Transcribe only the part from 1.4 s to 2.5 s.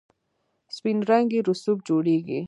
رسوب جوړیږي.